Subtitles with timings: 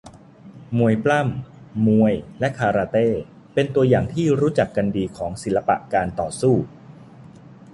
[0.77, 3.07] มวยปล้ำ มวยและคาราเต้
[3.53, 6.55] เป็นตัวอย่างที่รู้จักกันดีของศิลปะการต่อสู้